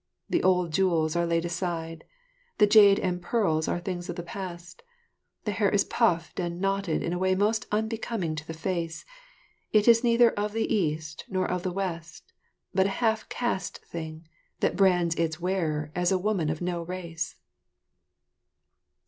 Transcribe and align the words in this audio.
The 0.27 0.41
old 0.41 0.73
jewels 0.73 1.15
are 1.15 1.27
laid 1.27 1.45
aside, 1.45 2.05
the 2.57 2.65
jade 2.65 2.97
and 2.97 3.21
pearls 3.21 3.67
are 3.67 3.77
things 3.79 4.09
of 4.09 4.15
the 4.15 4.23
past. 4.23 4.81
The 5.45 5.51
hair 5.51 5.69
is 5.69 5.83
puffed 5.83 6.39
and 6.39 6.59
knotted 6.59 7.03
in 7.03 7.13
a 7.13 7.19
way 7.19 7.35
most 7.35 7.67
unbecoming 7.71 8.33
to 8.35 8.47
the 8.47 8.55
face. 8.55 9.05
It 9.71 9.87
is 9.87 10.03
neither 10.03 10.31
of 10.31 10.53
the 10.53 10.65
East 10.73 11.25
nor 11.29 11.47
of 11.47 11.61
the 11.61 11.71
West, 11.71 12.33
but 12.73 12.87
a 12.87 12.97
half 12.97 13.29
caste 13.29 13.77
thing, 13.85 14.27
that 14.59 14.75
brands 14.75 15.13
its 15.17 15.39
wearer 15.39 15.91
as 15.93 16.11
a 16.11 16.17
woman 16.17 16.49
of 16.49 16.61
no 16.61 16.81
race. 16.81 17.35